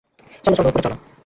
চলো 0.43 0.55
চলো, 0.55 0.69
উপরে 0.69 0.83
চলো। 0.83 1.11